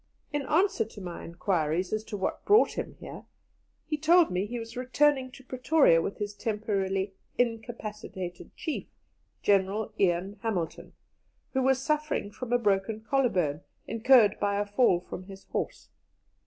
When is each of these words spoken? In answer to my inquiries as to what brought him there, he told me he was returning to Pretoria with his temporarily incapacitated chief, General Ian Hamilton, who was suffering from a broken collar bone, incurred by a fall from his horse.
In 0.33 0.47
answer 0.47 0.83
to 0.83 0.99
my 0.99 1.23
inquiries 1.23 1.93
as 1.93 2.03
to 2.05 2.17
what 2.17 2.43
brought 2.43 2.71
him 2.71 2.97
there, 2.99 3.27
he 3.85 3.99
told 3.99 4.31
me 4.31 4.47
he 4.47 4.57
was 4.57 4.75
returning 4.75 5.29
to 5.33 5.43
Pretoria 5.43 6.01
with 6.01 6.17
his 6.17 6.33
temporarily 6.33 7.13
incapacitated 7.37 8.49
chief, 8.57 8.87
General 9.43 9.93
Ian 9.99 10.39
Hamilton, 10.41 10.93
who 11.53 11.61
was 11.61 11.79
suffering 11.83 12.31
from 12.31 12.51
a 12.51 12.57
broken 12.57 13.01
collar 13.01 13.29
bone, 13.29 13.61
incurred 13.85 14.39
by 14.39 14.59
a 14.59 14.65
fall 14.65 14.99
from 15.01 15.25
his 15.25 15.43
horse. 15.51 15.89